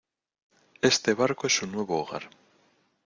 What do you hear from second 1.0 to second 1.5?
barco